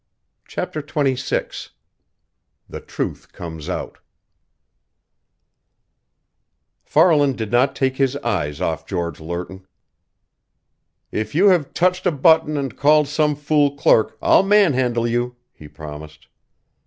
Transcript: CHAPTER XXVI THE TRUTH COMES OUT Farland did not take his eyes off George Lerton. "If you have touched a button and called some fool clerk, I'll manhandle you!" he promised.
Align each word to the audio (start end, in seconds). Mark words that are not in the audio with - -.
CHAPTER 0.47 0.81
XXVI 0.81 1.69
THE 2.67 2.79
TRUTH 2.79 3.31
COMES 3.33 3.69
OUT 3.69 3.99
Farland 6.83 7.37
did 7.37 7.51
not 7.51 7.75
take 7.75 7.97
his 7.97 8.15
eyes 8.15 8.59
off 8.61 8.87
George 8.87 9.19
Lerton. 9.19 9.67
"If 11.11 11.35
you 11.35 11.49
have 11.49 11.75
touched 11.75 12.07
a 12.07 12.11
button 12.11 12.57
and 12.57 12.75
called 12.75 13.07
some 13.07 13.35
fool 13.35 13.77
clerk, 13.77 14.17
I'll 14.23 14.41
manhandle 14.41 15.07
you!" 15.07 15.35
he 15.53 15.67
promised. 15.67 16.27